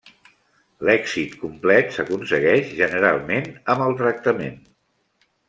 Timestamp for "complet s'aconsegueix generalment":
1.41-3.53